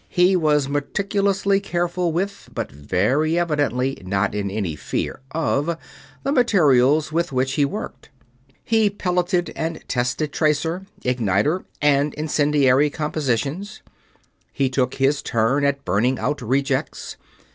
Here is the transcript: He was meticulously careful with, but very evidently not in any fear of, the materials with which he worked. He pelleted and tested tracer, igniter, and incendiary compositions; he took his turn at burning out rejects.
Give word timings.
He 0.09 0.35
was 0.35 0.67
meticulously 0.67 1.59
careful 1.59 2.11
with, 2.11 2.49
but 2.55 2.71
very 2.71 3.37
evidently 3.37 4.01
not 4.03 4.33
in 4.33 4.49
any 4.49 4.75
fear 4.75 5.19
of, 5.29 5.77
the 6.23 6.31
materials 6.31 7.11
with 7.11 7.31
which 7.31 7.51
he 7.53 7.65
worked. 7.65 8.09
He 8.63 8.89
pelleted 8.89 9.53
and 9.55 9.87
tested 9.87 10.33
tracer, 10.33 10.87
igniter, 11.05 11.65
and 11.83 12.15
incendiary 12.15 12.89
compositions; 12.89 13.83
he 14.51 14.71
took 14.71 14.95
his 14.95 15.21
turn 15.21 15.63
at 15.63 15.85
burning 15.85 16.17
out 16.17 16.41
rejects. 16.41 17.15